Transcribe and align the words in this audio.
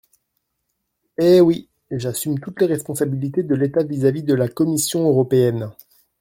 Eh 1.19 1.39
oui! 1.41 1.69
J’assume 1.91 2.39
toutes 2.39 2.59
les 2.61 2.65
responsabilités 2.65 3.43
de 3.43 3.53
l’État 3.53 3.83
vis-à-vis 3.83 4.23
de 4.23 4.33
la 4.33 4.47
Commission 4.47 5.07
européenne. 5.07 5.71